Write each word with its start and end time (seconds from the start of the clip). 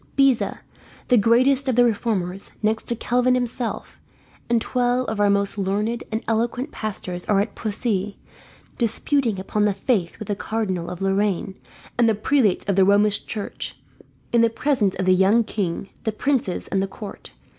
Beza, 0.15 0.61
the 1.09 1.15
greatest 1.15 1.67
of 1.67 1.75
the 1.75 1.83
reformers 1.85 2.53
next 2.63 2.85
to 2.85 2.95
Calvin 2.95 3.35
himself, 3.35 4.01
and 4.49 4.59
twelve 4.59 5.07
of 5.07 5.19
our 5.19 5.29
most 5.29 5.59
learned 5.59 6.03
and 6.11 6.23
eloquent 6.27 6.71
pastors 6.71 7.23
are 7.27 7.39
at 7.39 7.53
Poissy, 7.53 8.17
disputing 8.79 9.37
upon 9.39 9.65
the 9.65 9.75
faith 9.75 10.17
with 10.17 10.27
the 10.27 10.35
Cardinal 10.35 10.89
of 10.89 11.03
Lorraine 11.03 11.53
and 11.99 12.09
the 12.09 12.15
prelates 12.15 12.65
of 12.65 12.77
the 12.77 12.83
Romish 12.83 13.27
church, 13.27 13.77
in 14.33 14.41
the 14.41 14.49
presence 14.49 14.95
of 14.95 15.05
the 15.05 15.13
young 15.13 15.43
king, 15.43 15.89
the 16.03 16.11
princes, 16.11 16.67
and 16.69 16.81
the 16.81 16.87
court. 16.87 17.33